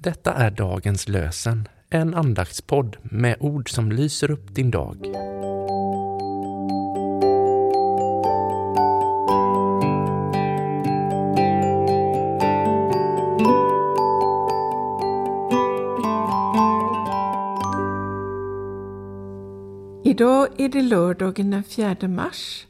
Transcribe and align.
Detta 0.00 0.34
är 0.34 0.50
dagens 0.50 1.08
lösen, 1.08 1.68
en 1.90 2.14
andaktspodd 2.14 2.96
med 3.02 3.36
ord 3.40 3.70
som 3.70 3.92
lyser 3.92 4.30
upp 4.30 4.54
din 4.54 4.70
dag. 4.70 4.96
Idag 20.04 20.60
är 20.60 20.68
det 20.68 20.82
lördagen 20.82 21.50
den 21.50 21.64
4 21.64 22.08
mars 22.08 22.66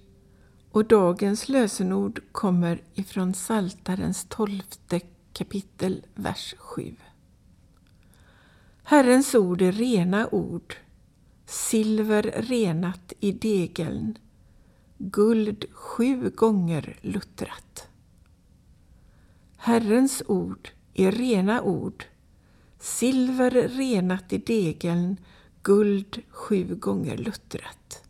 och 0.72 0.84
dagens 0.84 1.48
lösenord 1.48 2.20
kommer 2.32 2.80
ifrån 2.95 3.34
Saltarens 3.34 4.26
tolfte 4.29 5.00
kapitel, 5.32 6.06
vers 6.14 6.54
7. 6.58 6.95
Herrens 8.91 9.34
ord 9.34 9.62
är 9.62 9.73
rena 9.73 10.28
ord, 10.33 10.77
silver 11.46 12.23
renat 12.23 13.12
i 13.20 13.33
degeln, 13.33 14.19
guld 14.98 15.65
sju 15.73 16.30
gånger 16.30 16.96
luttrat. 17.01 17.88
Herrens 19.56 20.23
ord 20.27 20.69
är 20.95 21.12
rena 21.12 21.62
ord, 21.62 22.05
silver 22.79 23.51
renat 23.51 24.32
i 24.32 24.38
degeln, 24.38 25.16
guld 25.62 26.23
sju 26.29 26.74
gånger 26.74 27.16
luttrat. 27.16 28.02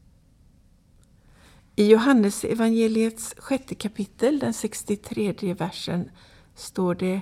I 1.76 1.90
Johannes 1.90 2.44
evangeliets 2.44 3.34
sjätte 3.38 3.74
kapitel, 3.74 4.38
den 4.38 4.54
63 4.54 5.54
versen, 5.54 6.10
står 6.54 6.94
det 6.94 7.20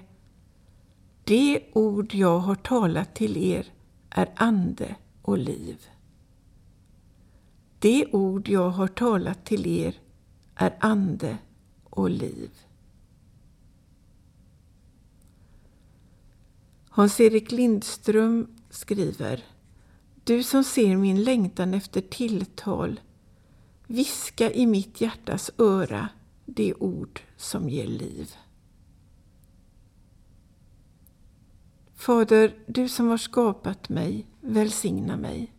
det 1.28 1.60
ord 1.72 2.14
jag 2.14 2.38
har 2.38 2.54
talat 2.54 3.14
till 3.14 3.36
er 3.36 3.66
är 4.10 4.32
ande 4.36 4.96
och 5.22 5.38
liv. 5.38 5.86
Det 7.78 8.06
ord 8.12 8.48
jag 8.48 8.70
har 8.70 8.88
talat 8.88 9.44
till 9.44 9.66
er 9.66 9.94
är 10.54 10.76
ande 10.80 11.38
och 11.84 12.10
liv. 12.10 12.50
Hans-Erik 16.88 17.52
Lindström 17.52 18.46
skriver 18.70 19.44
Du 20.24 20.42
som 20.42 20.64
ser 20.64 20.96
min 20.96 21.24
längtan 21.24 21.74
efter 21.74 22.00
tilltal 22.00 23.00
viska 23.86 24.52
i 24.52 24.66
mitt 24.66 25.00
hjärtas 25.00 25.50
öra 25.58 26.08
det 26.44 26.74
ord 26.74 27.20
som 27.36 27.68
ger 27.68 27.86
liv. 27.86 28.36
Fader, 32.06 32.54
du 32.66 32.88
som 32.88 33.08
har 33.08 33.16
skapat 33.16 33.88
mig, 33.88 34.26
välsigna 34.40 35.16
mig. 35.16 35.52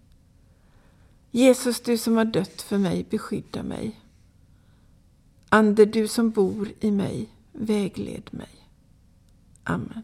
Jesus, 1.32 1.82
du 1.82 1.98
som 1.98 2.18
har 2.18 2.26
dött 2.26 2.62
för 2.62 2.78
mig, 2.78 3.06
beskydda 3.10 3.64
mig. 3.64 4.00
Ande, 5.50 5.86
du 5.86 6.08
som 6.08 6.30
bor 6.30 6.72
i 6.80 6.92
mig, 6.92 7.30
vägled 7.52 8.30
mig. 8.32 8.70
Amen. 9.64 10.04